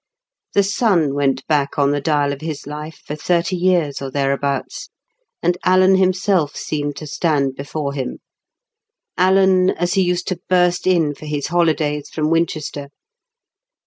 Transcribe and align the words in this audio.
The 0.55 0.63
sun 0.63 1.13
went 1.13 1.45
back 1.45 1.77
on 1.77 1.91
the 1.91 2.01
dial 2.01 2.33
of 2.33 2.41
his 2.41 2.65
life 2.65 3.03
for 3.05 3.15
thirty 3.15 3.55
years 3.55 4.01
or 4.01 4.09
thereabouts, 4.09 4.89
and 5.43 5.59
Alan 5.63 5.95
himself 5.95 6.55
seemed 6.55 6.95
to 6.95 7.05
stand 7.05 7.53
before 7.55 7.93
him. 7.93 8.17
Alan, 9.15 9.69
as 9.69 9.93
he 9.93 10.01
used 10.01 10.27
to 10.29 10.41
burst 10.49 10.87
in 10.87 11.13
for 11.13 11.27
his 11.27 11.49
holidays 11.53 12.09
from 12.09 12.31
Winchester! 12.31 12.87